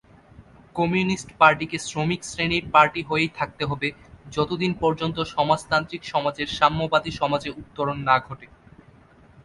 [0.75, 3.87] Communist পার্টিকে শ্রমিক শ্রেণির পার্টি হয়েই থাকতে হবে
[4.31, 8.47] যতদিন পর্যন্ত সমাজতান্ত্রিক সমাজের সাম্যবাদী সমাজে উত্তরণ না ঘটে।